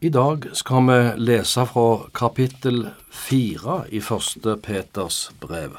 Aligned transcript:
I 0.00 0.08
dag 0.08 0.44
skal 0.54 0.84
vi 0.86 0.96
lese 1.18 1.64
fra 1.66 2.04
kapittel 2.14 2.84
fire 3.10 3.80
i 3.90 3.98
første 3.98 4.52
Peters 4.62 5.32
brev. 5.42 5.72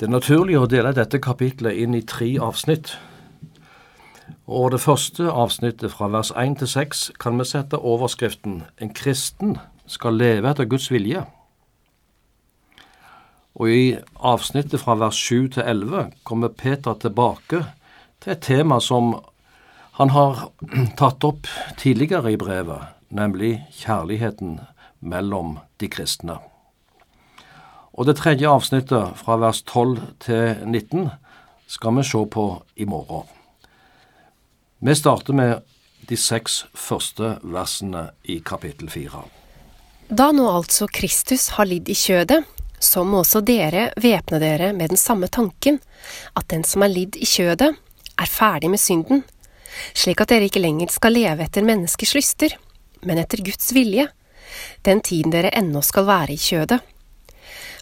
Det 0.00 0.06
er 0.06 0.14
naturlig 0.14 0.56
å 0.56 0.64
dele 0.64 0.94
dette 0.96 1.20
kapitlet 1.20 1.76
inn 1.76 1.92
i 1.92 2.00
tre 2.00 2.30
avsnitt. 2.40 2.94
Og 4.48 4.70
det 4.72 4.80
første 4.80 5.28
avsnittet, 5.28 5.92
fra 5.92 6.08
vers 6.08 6.30
1 6.32 6.56
til 6.62 6.70
6, 6.72 7.02
kan 7.20 7.36
vi 7.36 7.44
sette 7.44 7.76
overskriften 7.76 8.62
En 8.80 8.94
kristen 8.96 9.58
skal 9.84 10.16
leve 10.16 10.48
etter 10.48 10.64
Guds 10.64 10.88
vilje. 10.88 11.26
Og 13.60 13.68
i 13.68 13.98
avsnittet 14.16 14.80
fra 14.80 14.96
vers 14.96 15.20
7 15.20 15.50
til 15.58 15.68
11 15.68 16.08
kommer 16.24 16.48
Peter 16.48 16.96
tilbake 16.96 17.60
til 18.24 18.32
et 18.32 18.40
tema 18.40 18.80
som 18.80 19.18
han 20.02 20.10
har 20.10 20.38
tatt 20.96 21.24
opp 21.24 21.46
tidligere 21.78 22.32
i 22.32 22.36
brevet, 22.36 22.88
nemlig 23.14 23.60
kjærligheten 23.70 24.56
mellom 24.98 25.58
de 25.78 25.86
kristne. 25.86 26.40
Og 27.92 28.08
det 28.08 28.16
tredje 28.18 28.48
avsnittet, 28.50 29.12
fra 29.20 29.36
vers 29.38 29.60
12 29.62 30.00
til 30.24 30.64
19, 30.66 31.10
skal 31.70 31.94
vi 31.94 32.04
se 32.08 32.22
på 32.34 32.46
i 32.74 32.86
morgen. 32.88 33.28
Vi 34.82 34.96
starter 34.98 35.38
med 35.38 35.60
de 36.10 36.18
seks 36.18 36.64
første 36.74 37.36
versene 37.42 38.08
i 38.24 38.40
kapittel 38.42 38.90
fire. 38.90 39.22
Da 40.10 40.32
nå 40.34 40.48
altså 40.50 40.88
Kristus 40.90 41.52
har 41.54 41.68
lidd 41.70 41.86
i 41.86 41.94
kjødet, 41.94 42.40
så 42.82 43.04
må 43.06 43.20
også 43.22 43.44
dere 43.46 43.92
væpne 44.02 44.42
dere 44.42 44.72
med 44.74 44.90
den 44.96 44.98
samme 44.98 45.30
tanken, 45.30 45.78
at 46.34 46.50
den 46.50 46.66
som 46.66 46.82
er 46.82 46.90
lidd 46.90 47.20
i 47.22 47.28
kjødet, 47.28 47.70
er 48.18 48.28
ferdig 48.28 48.72
med 48.72 48.82
synden, 48.82 49.22
slik 49.94 50.22
at 50.22 50.32
dere 50.32 50.48
ikke 50.48 50.62
lenger 50.62 50.92
skal 50.92 51.14
leve 51.16 51.46
etter 51.46 51.64
menneskers 51.66 52.14
lyster, 52.16 52.56
men 53.06 53.20
etter 53.22 53.42
Guds 53.44 53.72
vilje, 53.74 54.08
den 54.86 55.00
tiden 55.04 55.32
dere 55.34 55.52
ennå 55.56 55.82
skal 55.84 56.06
være 56.08 56.34
i 56.34 56.40
kjødet. 56.40 56.80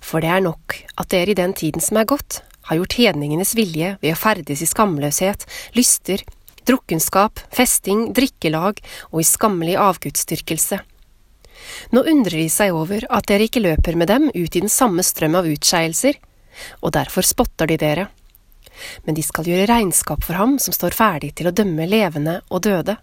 For 0.01 0.23
det 0.23 0.31
er 0.33 0.45
nok 0.45 0.77
at 0.97 1.11
dere 1.13 1.35
i 1.35 1.39
den 1.39 1.55
tiden 1.57 1.85
som 1.85 2.01
er 2.01 2.09
gått, 2.09 2.41
har 2.69 2.79
gjort 2.79 2.99
hedningenes 3.01 3.55
vilje 3.59 3.97
ved 4.03 4.15
å 4.15 4.19
ferdes 4.19 4.63
i 4.63 4.69
skamløshet, 4.69 5.47
lyster, 5.77 6.23
drukkenskap, 6.69 7.41
festing, 7.55 8.11
drikkelag 8.17 8.81
og 9.11 9.21
i 9.23 9.27
skammelig 9.27 9.77
avgudsdyrkelse. 9.81 10.81
Nå 11.93 12.05
undrer 12.09 12.39
de 12.41 12.49
seg 12.53 12.73
over 12.77 13.05
at 13.13 13.29
dere 13.29 13.49
ikke 13.49 13.63
løper 13.65 13.99
med 13.99 14.09
dem 14.11 14.31
ut 14.31 14.57
i 14.57 14.63
den 14.63 14.73
samme 14.73 15.05
strøm 15.05 15.37
av 15.41 15.49
utskeielser, 15.51 16.17
og 16.81 16.95
derfor 16.97 17.27
spotter 17.27 17.69
de 17.71 17.79
dere 17.81 18.09
men 19.07 19.17
de 19.17 19.25
skal 19.25 19.49
gjøre 19.49 19.69
regnskap 19.71 20.25
for 20.27 20.39
ham 20.39 20.59
som 20.63 20.77
står 20.77 20.97
ferdig 20.97 21.35
til 21.39 21.51
å 21.51 21.55
dømme 21.55 21.89
levende 21.89 22.41
og 22.51 22.65
døde. 22.67 22.97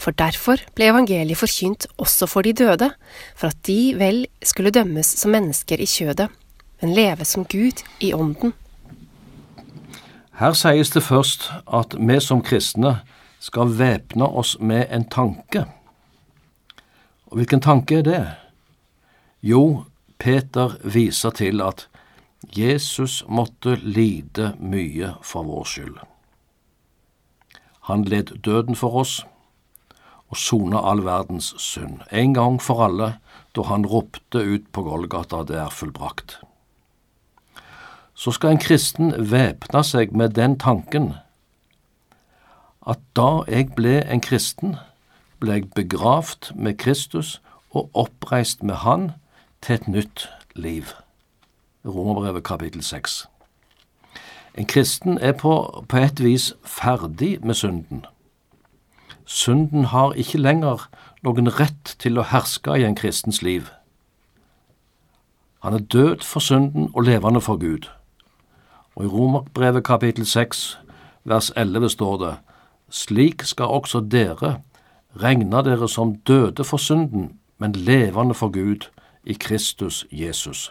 For 0.00 0.12
derfor 0.12 0.60
ble 0.76 0.90
evangeliet 0.90 1.40
forkynt 1.40 1.86
også 2.02 2.28
for 2.28 2.44
de 2.44 2.52
døde, 2.56 2.90
for 3.36 3.52
at 3.52 3.60
de 3.66 3.94
vel 3.98 4.26
skulle 4.44 4.74
dømmes 4.74 5.14
som 5.20 5.32
mennesker 5.32 5.80
i 5.80 5.88
kjødet, 5.88 6.28
men 6.82 6.96
leve 6.96 7.24
som 7.28 7.46
Gud 7.48 7.84
i 8.00 8.12
ånden. 8.12 8.52
Her 10.40 10.56
sies 10.58 10.90
det 10.90 11.04
først 11.06 11.50
at 11.70 11.94
vi 11.98 12.18
som 12.20 12.42
kristne 12.42 12.98
skal 13.42 13.72
væpne 13.78 14.26
oss 14.26 14.56
med 14.60 14.86
en 14.90 15.04
tanke. 15.08 15.66
Og 17.30 17.40
hvilken 17.40 17.62
tanke 17.64 18.00
er 18.00 18.06
det? 18.06 18.22
Jo, 19.42 19.84
Peter 20.18 20.76
viser 20.84 21.34
til 21.34 21.62
at 21.64 21.88
Jesus 22.56 23.24
måtte 23.28 23.76
lide 23.76 24.54
mye 24.58 25.14
for 25.22 25.46
vår 25.46 25.64
skyld. 25.64 25.98
Han 27.88 28.04
led 28.04 28.34
døden 28.44 28.78
for 28.78 29.02
oss 29.02 29.22
og 30.32 30.38
sona 30.40 30.80
all 30.88 31.02
verdens 31.04 31.52
synd, 31.60 32.00
en 32.10 32.34
gang 32.34 32.56
for 32.62 32.84
alle, 32.86 33.16
da 33.52 33.66
han 33.68 33.84
ropte 33.84 34.40
ut 34.40 34.70
på 34.72 34.84
Golgata 34.86 35.42
det 35.44 35.58
er 35.60 35.74
fullbrakt. 35.74 36.38
Så 38.14 38.32
skal 38.32 38.54
en 38.54 38.62
kristen 38.62 39.12
væpne 39.30 39.82
seg 39.84 40.16
med 40.16 40.34
den 40.38 40.56
tanken 40.58 41.12
at 42.86 42.98
da 43.16 43.44
jeg 43.46 43.74
ble 43.76 44.00
en 44.10 44.22
kristen, 44.24 44.76
ble 45.38 45.58
jeg 45.58 45.70
begravd 45.76 46.50
med 46.54 46.78
Kristus 46.82 47.40
og 47.70 47.90
oppreist 47.94 48.62
med 48.62 48.82
Han 48.82 49.12
til 49.62 49.74
et 49.74 49.88
nytt 49.88 50.28
liv. 50.54 50.90
Romerbrevet 51.84 52.44
kapittel 52.44 52.82
6. 52.82 53.28
En 54.58 54.66
kristen 54.66 55.18
er 55.18 55.32
på, 55.32 55.84
på 55.88 55.96
et 55.96 56.24
vis 56.24 56.54
ferdig 56.64 57.44
med 57.44 57.54
synden. 57.54 58.04
Synden 59.24 59.84
har 59.84 60.12
ikke 60.12 60.38
lenger 60.38 60.88
noen 61.22 61.50
rett 61.58 61.96
til 61.98 62.18
å 62.18 62.26
herske 62.30 62.76
i 62.78 62.84
en 62.86 62.94
kristens 62.94 63.42
liv. 63.42 63.66
Han 65.62 65.74
er 65.74 65.82
død 65.94 66.22
for 66.22 66.40
synden 66.40 66.90
og 66.94 67.02
levende 67.02 67.40
for 67.40 67.58
Gud. 67.58 67.88
Og 68.94 69.04
i 69.04 69.08
Romerbrevet 69.08 69.84
kapittel 69.84 70.26
6 70.26 70.78
vers 71.24 71.50
11 71.56 71.88
står 71.96 72.16
det, 72.22 72.34
slik 72.90 73.42
skal 73.42 73.74
også 73.80 74.04
dere 74.06 74.60
regne 75.18 75.64
dere 75.66 75.88
som 75.88 76.14
døde 76.14 76.64
for 76.64 76.76
synden, 76.76 77.38
men 77.58 77.72
levende 77.72 78.34
for 78.34 78.54
Gud 78.54 78.86
i 79.24 79.32
Kristus 79.32 80.06
Jesus. 80.12 80.70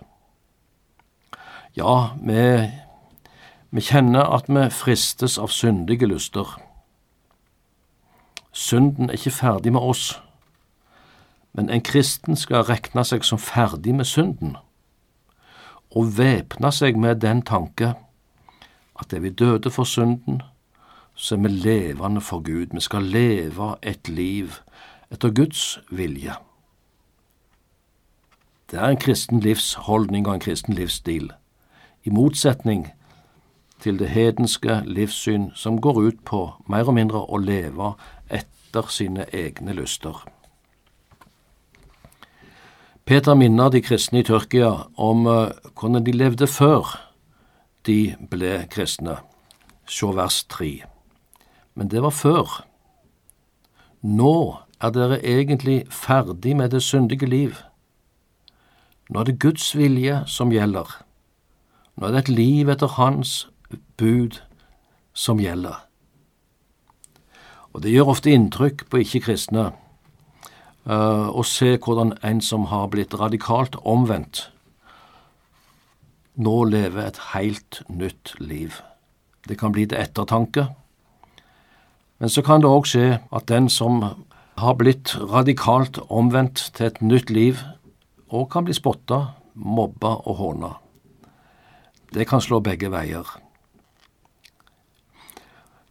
Ja, 1.77 2.09
vi, 2.23 2.71
vi 3.69 3.81
kjenner 3.81 4.27
at 4.35 4.49
vi 4.51 4.65
fristes 4.75 5.37
av 5.39 5.53
syndige 5.55 6.09
lyster. 6.09 6.57
Synden 8.51 9.07
er 9.07 9.15
ikke 9.15 9.31
ferdig 9.31 9.71
med 9.71 9.79
oss, 9.81 10.17
men 11.55 11.69
en 11.71 11.83
kristen 11.83 12.35
skal 12.35 12.67
regne 12.67 13.05
seg 13.07 13.23
som 13.23 13.39
ferdig 13.39 13.95
med 13.95 14.05
synden, 14.05 14.57
og 15.95 16.17
væpne 16.17 16.71
seg 16.75 16.99
med 16.99 17.23
den 17.23 17.39
tanke 17.47 17.93
at 18.99 19.13
er 19.13 19.23
vi 19.23 19.29
døde 19.31 19.71
for 19.71 19.87
synden, 19.87 20.41
så 21.15 21.35
er 21.35 21.39
vi 21.39 21.47
levende 21.47 22.21
for 22.21 22.43
Gud. 22.43 22.75
Vi 22.75 22.79
skal 22.79 23.03
leve 23.03 23.75
et 23.83 24.09
liv 24.09 24.59
etter 25.11 25.31
Guds 25.31 25.79
vilje. 25.89 26.35
Det 28.71 28.79
er 28.79 28.87
en 28.87 28.99
kristen 28.99 29.39
livsholdning 29.39 30.27
og 30.27 30.33
en 30.33 30.43
kristen 30.43 30.73
livsstil 30.73 31.31
i 32.03 32.09
motsetning 32.09 32.87
til 33.81 33.97
det 33.99 34.09
hedenske 34.13 34.81
livssyn 34.85 35.49
som 35.55 35.81
går 35.81 36.01
ut 36.01 36.21
på 36.25 36.41
mer 36.69 36.89
og 36.89 36.97
mindre 36.97 37.23
å 37.25 37.39
leve 37.41 37.93
etter 38.29 38.89
sine 38.93 39.25
egne 39.33 39.73
lyster. 39.77 40.21
Peter 43.05 43.35
minner 43.35 43.69
de 43.73 43.81
kristne 43.81 44.21
i 44.21 44.23
Tyrkia 44.23 44.69
om 44.95 45.25
eh, 45.27 45.49
hvordan 45.73 46.05
de 46.05 46.13
levde 46.13 46.47
før 46.47 46.93
de 47.85 48.13
ble 48.29 48.67
kristne. 48.71 49.17
Se 49.89 50.07
vers 50.15 50.43
3. 50.53 50.85
Men 51.75 51.89
det 51.89 52.03
var 52.05 52.13
før. 52.13 52.61
Nå 54.01 54.61
er 54.81 54.93
dere 54.93 55.19
egentlig 55.25 55.83
ferdig 55.89 56.55
med 56.57 56.71
det 56.71 56.83
syndige 56.85 57.25
liv. 57.25 57.57
Nå 59.09 59.19
er 59.19 59.29
det 59.29 59.39
Guds 59.41 59.73
vilje 59.75 60.21
som 60.27 60.53
gjelder. 60.53 60.87
Nå 61.95 62.07
er 62.07 62.15
det 62.15 62.23
et 62.25 62.35
liv 62.35 62.69
etter 62.71 62.95
Hans 62.97 63.47
bud 63.97 64.41
som 65.13 65.39
gjelder. 65.39 65.83
Og 67.73 67.81
Det 67.83 67.91
gjør 67.91 68.11
ofte 68.11 68.31
inntrykk 68.31 68.87
på 68.91 69.01
ikke-kristne 69.03 69.69
uh, 69.71 71.27
å 71.31 71.43
se 71.47 71.77
hvordan 71.77 72.17
en 72.23 72.41
som 72.43 72.67
har 72.71 72.89
blitt 72.91 73.15
radikalt 73.15 73.77
omvendt, 73.87 74.49
nå 76.35 76.63
lever 76.67 77.05
et 77.05 77.19
helt 77.33 77.81
nytt 77.87 78.33
liv. 78.39 78.81
Det 79.47 79.57
kan 79.59 79.71
bli 79.75 79.85
til 79.85 79.99
ettertanke, 79.99 80.67
men 82.21 82.29
så 82.29 82.43
kan 82.45 82.61
det 82.61 82.69
òg 82.69 82.85
skje 82.85 83.17
at 83.33 83.47
den 83.49 83.67
som 83.69 84.03
har 84.61 84.75
blitt 84.77 85.15
radikalt 85.17 85.97
omvendt 86.09 86.69
til 86.75 86.91
et 86.91 87.01
nytt 87.01 87.31
liv, 87.33 87.63
òg 88.29 88.51
kan 88.53 88.67
bli 88.67 88.75
spotta, 88.77 89.33
mobba 89.55 90.19
og 90.29 90.37
håna. 90.37 90.75
Det 92.13 92.27
kan 92.27 92.41
slå 92.41 92.59
begge 92.59 92.91
veier. 92.91 93.27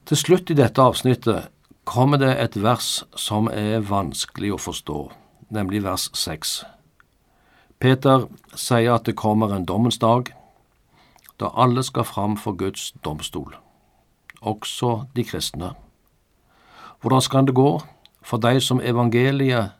Til 0.05 0.19
slutt 0.19 0.51
i 0.51 0.57
dette 0.59 0.83
avsnittet 0.83 1.49
kommer 1.89 2.21
det 2.21 2.35
et 2.43 2.57
vers 2.61 3.05
som 3.17 3.49
er 3.49 3.81
vanskelig 3.87 4.53
å 4.53 4.61
forstå, 4.61 4.99
nemlig 5.55 5.85
vers 5.85 6.11
seks. 6.19 6.61
Peter 7.81 8.27
sier 8.53 8.99
at 8.99 9.07
det 9.09 9.17
kommer 9.17 9.55
en 9.55 9.65
dommens 9.65 9.99
dag, 9.99 10.29
da 11.41 11.49
alle 11.57 11.83
skal 11.87 12.05
fram 12.05 12.37
for 12.37 12.53
Guds 12.53 12.91
domstol, 13.05 13.55
også 14.43 15.07
de 15.17 15.25
kristne. 15.25 15.73
Hvordan 17.01 17.25
skal 17.25 17.47
det 17.49 17.57
gå 17.57 17.71
for 18.21 18.37
de 18.45 18.61
som 18.61 18.83
evangeliet 18.85 19.73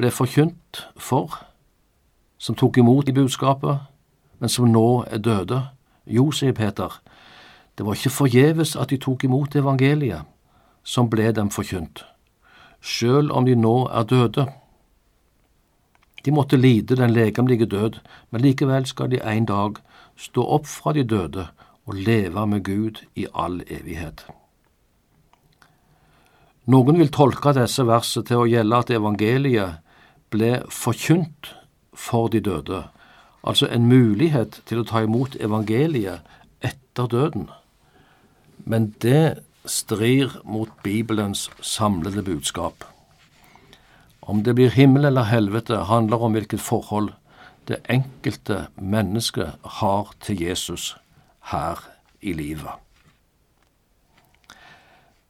ble 0.00 0.10
forkynt 0.10 0.86
for, 0.96 1.36
som 2.38 2.56
tok 2.56 2.78
imot 2.80 3.08
i 3.08 3.16
budskapet, 3.16 3.84
men 4.38 4.52
som 4.52 4.68
nå 4.72 5.04
er 5.10 5.22
døde? 5.22 5.62
Jo, 6.06 6.30
sier 6.30 6.52
Peter, 6.52 7.00
det 7.78 7.86
var 7.86 7.96
ikke 7.98 8.14
forgjeves 8.14 8.76
at 8.76 8.92
de 8.92 8.98
tok 9.00 9.24
imot 9.26 9.56
evangeliet, 9.56 10.24
som 10.84 11.10
ble 11.10 11.32
dem 11.32 11.50
forkynt. 11.50 12.04
sjøl 12.80 13.32
om 13.32 13.44
de 13.44 13.56
nå 13.56 13.88
er 13.88 14.04
døde. 14.04 14.46
De 16.24 16.30
måtte 16.30 16.56
lide 16.56 16.96
den 16.96 17.10
legemlige 17.10 17.66
død, 17.66 17.98
men 18.30 18.40
likevel 18.40 18.86
skal 18.86 19.10
de 19.10 19.20
en 19.22 19.46
dag 19.46 19.80
stå 20.16 20.42
opp 20.42 20.66
fra 20.66 20.92
de 20.92 21.02
døde 21.02 21.48
og 21.86 21.94
leve 21.94 22.46
med 22.46 22.64
Gud 22.64 23.02
i 23.14 23.26
all 23.34 23.62
evighet. 23.66 24.26
Noen 26.66 26.98
vil 26.98 27.12
tolke 27.14 27.52
disse 27.54 27.84
versene 27.86 28.26
til 28.26 28.42
å 28.42 28.48
gjelde 28.50 28.78
at 28.82 28.90
evangeliet 28.90 29.82
ble 30.34 30.52
forkynt 30.70 31.52
for 31.94 32.26
de 32.32 32.40
døde, 32.42 32.82
altså 33.42 33.68
en 33.70 33.88
mulighet 33.88 34.60
til 34.66 34.80
å 34.80 34.86
ta 34.86 35.02
imot 35.04 35.36
evangeliet 35.40 36.24
etter 36.64 37.10
døden. 37.10 37.48
Men 38.64 38.94
det 39.02 39.42
strir 39.66 40.40
mot 40.44 40.70
Bibelens 40.82 41.50
samlede 41.60 42.22
budskap. 42.22 42.84
Om 44.22 44.42
det 44.42 44.54
blir 44.54 44.74
himmel 44.74 45.04
eller 45.04 45.30
helvete, 45.30 45.84
handler 45.86 46.22
om 46.22 46.32
hvilket 46.34 46.60
forhold 46.60 47.12
det 47.68 47.82
enkelte 47.90 48.66
mennesket 48.76 49.54
har 49.80 50.10
til 50.22 50.42
Jesus 50.42 50.96
her 51.50 51.82
i 52.22 52.32
livet. 52.32 52.74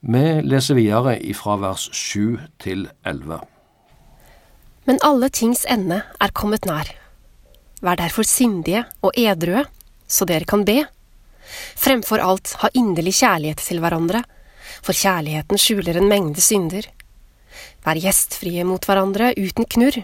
Vi 0.01 0.41
leser 0.45 0.77
videre 0.79 1.17
ifra 1.25 1.57
vers 1.61 1.89
7 1.93 2.39
til 2.63 2.89
11. 3.05 3.41
Men 4.87 5.01
alle 5.03 5.29
tings 5.29 5.65
ende 5.69 6.03
er 6.21 6.33
kommet 6.33 6.69
nær. 6.69 6.93
Vær 7.85 7.99
derfor 8.01 8.25
sindige 8.25 8.85
og 9.05 9.17
edrue, 9.19 9.65
så 10.09 10.25
dere 10.29 10.49
kan 10.49 10.65
be. 10.65 10.83
Fremfor 11.77 12.23
alt 12.23 12.55
ha 12.63 12.71
inderlig 12.75 13.19
kjærlighet 13.21 13.63
til 13.63 13.83
hverandre, 13.83 14.23
for 14.83 14.97
kjærligheten 14.97 15.61
skjuler 15.61 15.99
en 16.01 16.09
mengde 16.11 16.43
synder. 16.43 16.89
Vær 17.85 18.01
gjestfrie 18.01 18.65
mot 18.67 18.85
hverandre 18.87 19.33
uten 19.37 19.69
knurr. 19.77 20.03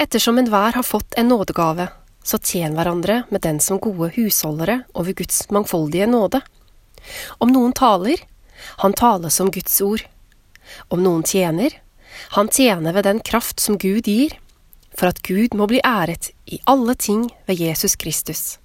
Ettersom 0.00 0.40
enhver 0.40 0.74
har 0.78 0.86
fått 0.86 1.14
en 1.18 1.28
nådegave, 1.30 1.88
så 2.24 2.38
tjen 2.38 2.74
hverandre 2.78 3.22
med 3.30 3.42
den 3.44 3.60
som 3.60 3.80
gode 3.82 4.12
husholdere 4.16 4.82
over 4.94 5.14
Guds 5.18 5.44
mangfoldige 5.50 6.08
nåde. 6.10 6.40
Om 7.38 7.52
noen 7.52 7.74
taler, 7.76 8.22
han 8.82 8.94
taler 8.94 9.30
som 9.30 9.50
Guds 9.50 9.80
ord. 9.82 10.04
Om 10.88 11.02
noen 11.02 11.24
tjener, 11.26 11.74
han 12.36 12.48
tjener 12.48 12.94
ved 12.94 13.06
den 13.08 13.20
kraft 13.20 13.60
som 13.60 13.78
Gud 13.78 14.06
gir, 14.08 14.36
for 14.98 15.10
at 15.12 15.22
Gud 15.26 15.56
må 15.58 15.68
bli 15.70 15.80
æret 15.84 16.30
i 16.46 16.60
alle 16.68 16.94
ting 16.94 17.30
ved 17.46 17.60
Jesus 17.60 17.96
Kristus. 17.96 18.58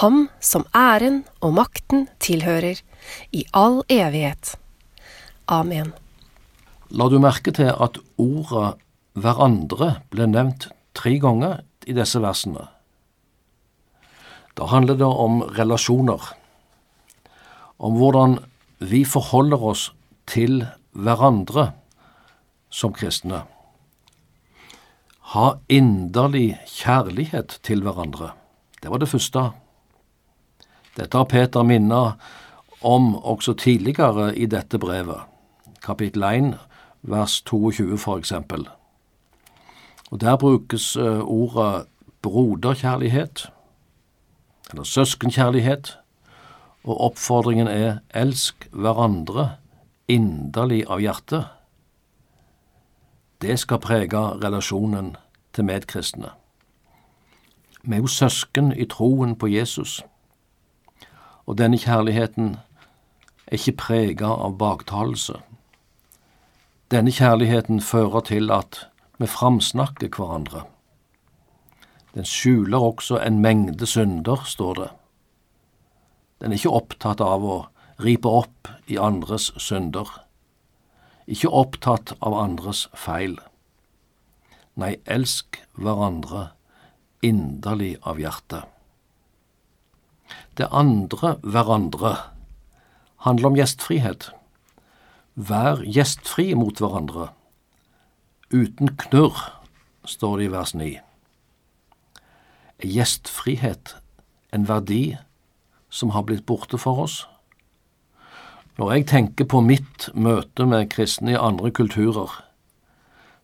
Ham 0.00 0.28
som 0.40 0.64
æren 0.76 1.24
og 1.40 1.54
makten 1.58 2.08
tilhører 2.20 2.80
i 3.32 3.44
all 3.52 3.82
evighet. 3.88 4.56
Amen. 5.48 5.92
La 6.90 7.06
du 7.08 7.18
merke 7.22 7.52
til 7.54 7.70
at 7.70 7.98
ordet 8.18 8.76
hverandre 9.14 9.96
ble 10.10 10.26
nevnt 10.30 10.68
tre 10.96 11.16
ganger 11.22 11.60
i 11.86 11.94
disse 11.96 12.20
versene. 12.22 12.66
Da 14.58 14.66
handler 14.70 14.98
det 14.98 15.06
om 15.06 15.42
relasjoner, 15.56 16.20
om 17.78 17.96
hvordan 17.96 18.38
vi 18.80 19.04
forholder 19.08 19.62
oss 19.72 19.86
til 20.28 20.64
hverandre 20.92 21.70
som 22.70 22.92
kristne. 22.94 23.44
Ha 25.30 25.52
inderlig 25.68 26.58
kjærlighet 26.66 27.60
til 27.62 27.84
hverandre. 27.86 28.32
Det 28.82 28.90
var 28.90 28.98
det 28.98 29.08
første. 29.08 29.42
Dette 30.96 31.18
har 31.18 31.28
Peter 31.30 31.62
minnet 31.62 32.18
om 32.82 33.14
også 33.14 33.54
tidligere 33.54 34.32
i 34.34 34.46
dette 34.50 34.78
brevet, 34.78 35.20
kapittel 35.82 36.22
1, 36.22 36.58
vers 37.02 37.42
22 37.46 37.98
for 37.98 38.18
eksempel. 38.18 38.66
Og 40.10 40.20
Der 40.20 40.36
brukes 40.36 40.96
eh, 40.96 41.20
ordet 41.22 41.86
broderkjærlighet, 42.22 43.46
eller 44.70 44.84
søskenkjærlighet, 44.84 45.98
og 46.84 47.00
oppfordringen 47.00 47.68
er 47.68 47.98
elsk 48.14 48.68
hverandre 48.72 49.50
inderlig 50.08 50.84
av 50.90 51.00
hjertet. 51.00 51.44
Det 53.40 53.58
skal 53.58 53.78
prege 53.80 54.18
relasjonen 54.44 55.16
til 55.52 55.64
medkristne. 55.64 56.30
Vi 57.82 57.96
er 57.96 58.00
jo 58.00 58.06
søsken 58.06 58.72
i 58.72 58.84
troen 58.84 59.36
på 59.36 59.48
Jesus, 59.48 60.02
og 61.46 61.58
denne 61.58 61.78
kjærligheten 61.78 62.56
er 63.46 63.56
ikke 63.56 63.76
prega 63.76 64.28
av 64.28 64.58
baktalelse. 64.58 65.38
Denne 66.90 67.10
kjærligheten 67.10 67.80
fører 67.80 68.20
til 68.20 68.50
at 68.50 68.86
vi 69.18 69.26
framsnakker 69.26 70.08
hverandre. 70.16 70.66
Den 72.14 72.24
skjuler 72.24 72.78
også 72.78 73.18
en 73.24 73.38
mengde 73.38 73.86
synder, 73.86 74.42
står 74.44 74.74
det. 74.74 74.88
Den 76.40 76.52
er 76.52 76.58
ikke 76.58 76.76
opptatt 76.76 77.20
av 77.20 77.44
å 77.44 77.58
ripe 78.04 78.28
opp 78.28 78.68
i 78.86 78.98
andres 78.98 79.52
synder, 79.56 80.08
ikke 81.30 81.52
opptatt 81.54 82.14
av 82.18 82.34
andres 82.34 82.88
feil. 82.98 83.36
Nei, 84.74 84.96
elsk 85.06 85.60
hverandre 85.78 86.50
inderlig 87.22 87.96
av 88.06 88.20
hjertet. 88.20 88.66
Det 90.56 90.68
andre 90.74 91.36
hverandre 91.42 92.14
handler 93.24 93.50
om 93.50 93.58
gjestfrihet. 93.58 94.30
Vær 95.34 95.82
gjestfri 95.84 96.50
mot 96.58 96.80
hverandre. 96.80 97.30
Uten 98.50 98.94
knurr, 99.04 99.38
står 100.04 100.40
det 100.40 100.46
i 100.48 100.52
vers 100.52 100.72
9. 100.74 100.90
Er 102.80 102.94
gjestfrihet 102.96 103.94
en 104.56 104.66
verdi 104.68 105.18
som 105.92 106.14
har 106.16 106.24
blitt 106.26 106.46
borte 106.48 106.80
for 106.80 107.04
oss? 107.04 107.22
Når 108.78 108.92
jeg 108.92 109.06
tenker 109.06 109.44
på 109.44 109.60
mitt 109.60 110.08
møte 110.14 110.66
med 110.66 110.88
kristne 110.90 111.34
i 111.34 111.38
andre 111.38 111.70
kulturer, 111.70 112.30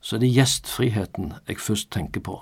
så 0.00 0.16
er 0.16 0.22
det 0.22 0.34
gjestfriheten 0.34 1.32
jeg 1.48 1.58
først 1.60 1.90
tenker 1.90 2.20
på. 2.20 2.36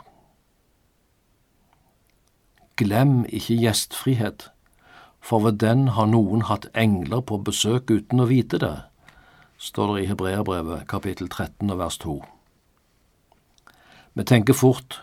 Glem 2.77 3.25
ikke 3.25 3.57
gjestfrihet, 3.57 4.51
for 5.21 5.41
ved 5.41 5.59
den 5.63 5.89
har 5.97 6.11
noen 6.11 6.43
hatt 6.51 6.67
engler 6.75 7.23
på 7.25 7.39
besøk 7.41 7.91
uten 7.91 8.21
å 8.21 8.29
vite 8.29 8.61
det, 8.61 8.77
står 9.57 9.95
det 9.95 10.03
i 10.03 10.09
Hebreabrevet 10.11 10.87
kapittel 10.91 11.31
13 11.31 11.71
og 11.71 11.79
vers 11.81 11.99
2. 12.03 12.19
Vi 14.15 14.25
tenker 14.29 14.55
fort 14.55 15.01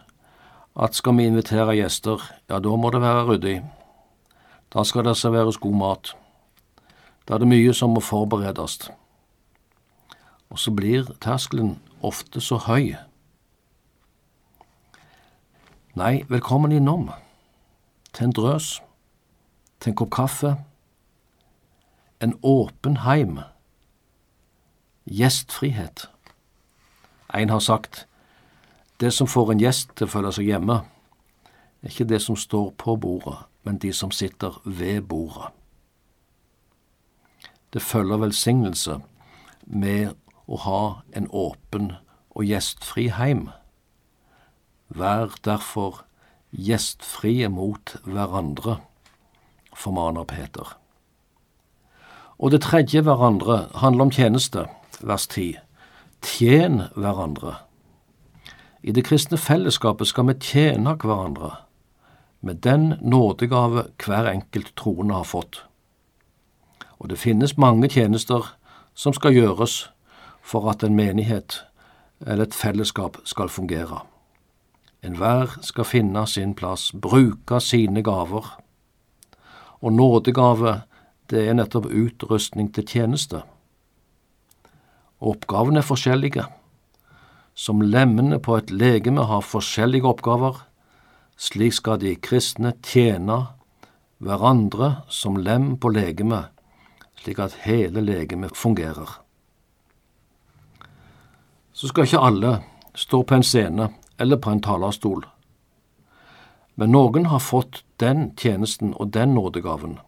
at 0.76 0.96
skal 0.96 1.18
vi 1.18 1.26
invitere 1.28 1.76
gjester, 1.76 2.22
ja, 2.50 2.60
da 2.60 2.76
må 2.78 2.92
det 2.94 3.02
være 3.02 3.26
ryddig. 3.28 3.58
Da 4.72 4.84
skal 4.88 5.04
det 5.04 5.18
serveres 5.20 5.58
god 5.60 5.76
mat. 5.76 6.14
Da 7.32 7.36
er 7.36 7.40
det 7.40 7.48
mye 7.48 7.72
som 7.72 7.94
må 7.96 8.02
forberedes. 8.04 8.90
Og 10.52 10.60
så 10.60 10.72
blir 10.76 11.14
terskelen 11.24 11.78
ofte 12.04 12.42
så 12.44 12.58
høy. 12.60 12.90
Nei, 15.96 16.26
velkommen 16.28 16.74
innom 16.76 17.06
til 18.12 18.26
en 18.26 18.36
drøs, 18.36 18.82
til 19.80 19.94
en 19.94 19.96
kopp 20.02 20.12
kaffe, 20.12 20.52
en 22.20 22.36
åpen 22.44 23.00
heim, 23.08 23.40
gjestfrihet. 25.08 26.10
En 27.32 27.56
har 27.56 27.64
sagt 27.64 28.08
det 29.00 29.14
som 29.14 29.32
får 29.32 29.54
en 29.54 29.64
gjest 29.64 29.96
til 29.96 30.10
å 30.12 30.14
føle 30.18 30.36
seg 30.36 30.52
hjemme, 30.52 30.82
er 31.80 31.96
ikke 31.96 32.12
det 32.12 32.20
som 32.28 32.36
står 32.36 32.74
på 32.76 33.00
bordet, 33.00 33.40
men 33.64 33.80
de 33.80 33.96
som 33.96 34.12
sitter 34.12 34.60
ved 34.66 35.08
bordet. 35.08 35.56
Det 37.74 37.82
følger 37.82 38.20
velsignelse 38.20 39.00
med 39.66 40.12
å 40.48 40.60
ha 40.66 40.84
en 41.16 41.30
åpen 41.32 41.94
og 42.36 42.46
gjestfri 42.48 43.08
heim. 43.16 43.48
Vær 44.92 45.32
derfor 45.48 46.04
gjestfrie 46.52 47.48
mot 47.50 47.96
hverandre, 48.04 48.82
formaner 49.72 50.28
Peter. 50.28 50.76
Og 52.42 52.52
det 52.52 52.64
tredje 52.66 53.04
hverandre 53.06 53.68
handler 53.80 54.10
om 54.10 54.12
tjeneste, 54.12 54.66
vers 55.00 55.28
10. 55.32 55.56
Tjen 56.22 56.88
hverandre. 56.96 57.56
I 58.84 58.92
det 58.92 59.06
kristne 59.06 59.38
fellesskapet 59.38 60.10
skal 60.10 60.28
vi 60.28 60.40
tjene 60.42 60.98
hverandre 61.00 61.56
med 62.42 62.64
den 62.66 62.96
nådegave 63.02 63.86
hver 64.02 64.32
enkelt 64.32 64.74
troende 64.76 65.22
har 65.22 65.30
fått. 65.30 65.62
Og 67.02 67.10
det 67.10 67.18
finnes 67.18 67.58
mange 67.58 67.90
tjenester 67.90 68.54
som 68.94 69.14
skal 69.18 69.34
gjøres 69.34 69.88
for 70.46 70.70
at 70.70 70.84
en 70.86 70.96
menighet 70.96 71.64
eller 72.22 72.46
et 72.46 72.54
fellesskap 72.54 73.18
skal 73.26 73.50
fungere. 73.50 74.04
Enhver 75.02 75.58
skal 75.66 75.88
finne 75.90 76.28
sin 76.30 76.54
plass, 76.54 76.92
bruke 76.94 77.58
sine 77.60 78.04
gaver. 78.06 78.46
Og 79.82 79.94
nådegave, 79.94 80.82
det 81.30 81.48
er 81.48 81.58
nettopp 81.58 81.90
utrustning 81.90 82.74
til 82.74 82.86
tjeneste. 82.86 83.42
oppgavene 85.22 85.80
er 85.80 85.86
forskjellige. 85.86 86.46
Som 87.54 87.82
lemmene 87.82 88.40
på 88.40 88.56
et 88.58 88.72
legeme 88.72 89.24
har 89.24 89.42
forskjellige 89.42 90.08
oppgaver, 90.08 90.56
slik 91.38 91.74
skal 91.74 92.00
de 92.00 92.16
kristne 92.16 92.74
tjene 92.84 93.48
hverandre 94.18 95.04
som 95.10 95.38
lem 95.38 95.78
på 95.78 95.90
legemet, 95.90 96.50
slik 97.22 97.40
at 97.40 97.54
hele 97.66 98.02
legemet 98.02 98.58
fungerer. 98.58 99.22
Så 101.74 101.88
skal 101.88 102.04
ikke 102.04 102.20
alle 102.20 102.64
stå 102.96 103.22
på 103.24 103.36
en 103.36 103.44
scene 103.44 103.90
eller 104.20 104.38
på 104.38 104.52
en 104.52 104.62
talerstol, 104.62 105.26
men 106.76 106.92
noen 106.92 107.28
har 107.30 107.40
fått 107.40 107.84
den 108.00 108.32
tjenesten 108.38 108.94
og 108.98 109.14
den 109.14 109.36
nådegaven. 109.36 110.00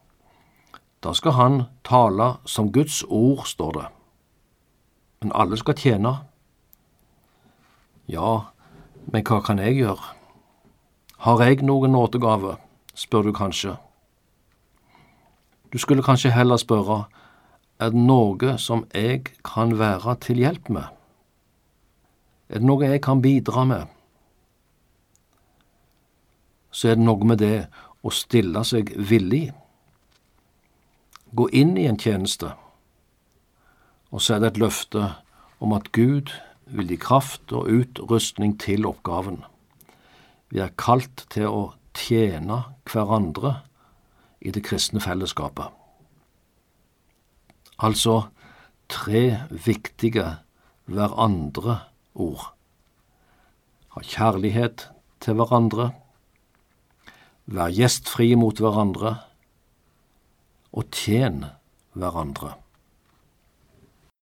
Da 1.03 1.13
skal 1.13 1.31
han 1.37 1.63
tale 1.83 2.33
som 2.45 2.71
Guds 2.71 3.03
ord, 3.07 3.45
står 3.45 3.71
det. 3.71 3.85
Men 5.21 5.31
alle 5.35 5.57
skal 5.57 5.75
tjene. 5.75 6.13
Ja, 8.07 8.53
men 9.05 9.23
hva 9.27 9.41
kan 9.43 9.59
jeg 9.59 9.77
gjøre? 9.83 10.13
Har 11.23 11.43
jeg 11.43 11.61
noen 11.63 11.91
nådegave, 11.91 12.57
spør 12.95 13.29
du 13.29 13.33
kanskje. 13.35 13.77
Du 15.73 15.79
skulle 15.81 16.03
kanskje 16.05 16.31
heller 16.31 16.57
spørre, 16.61 17.03
er 17.81 17.89
det 17.89 17.97
noe 17.97 18.57
som 18.61 18.83
jeg 18.93 19.23
kan 19.41 19.73
være 19.79 20.13
til 20.21 20.37
hjelp 20.43 20.69
med? 20.69 20.85
Er 22.49 22.61
det 22.61 22.67
noe 22.69 22.85
jeg 22.85 23.01
kan 23.01 23.23
bidra 23.23 23.63
med? 23.65 23.87
Så 26.69 26.91
er 26.91 26.99
det 26.99 27.07
noe 27.07 27.25
med 27.25 27.41
det 27.41 27.65
å 28.05 28.13
stille 28.13 28.61
seg 28.69 28.93
villig. 29.09 29.47
Gå 31.33 31.49
inn 31.49 31.73
i 31.81 31.87
en 31.89 31.97
tjeneste, 31.97 32.53
og 34.13 34.21
så 34.21 34.35
er 34.35 34.43
det 34.43 34.53
et 34.53 34.61
løfte 34.61 35.07
om 35.57 35.73
at 35.73 35.89
Gud 35.97 36.29
vil 36.69 36.93
gi 36.93 37.01
kraft 37.01 37.49
og 37.49 37.71
utrustning 37.73 38.59
til 38.61 38.85
oppgaven. 38.85 39.41
Vi 40.53 40.61
er 40.61 40.75
kalt 40.77 41.25
til 41.33 41.49
å 41.49 41.63
tjene 41.97 42.61
hverandre 42.85 43.63
i 44.43 44.51
det 44.51 44.63
kristne 44.67 45.01
fellesskapet. 45.03 45.71
Altså 47.79 48.27
tre 48.91 49.39
viktige 49.49 50.27
hverandre-ord. 50.85 52.49
Ha 53.95 54.01
kjærlighet 54.03 54.89
til 55.23 55.37
hverandre, 55.39 55.91
vær 57.45 57.71
gjestfrie 57.71 58.35
mot 58.39 58.59
hverandre, 58.59 59.15
og 60.73 60.89
tjen 60.91 61.45
hverandre. 61.93 62.55